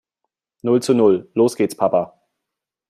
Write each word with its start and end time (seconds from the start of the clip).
Null 0.63 0.81
zu 0.81 0.95
null. 0.95 1.29
Los 1.35 1.55
geht's 1.55 1.75
Papa! 1.75 2.19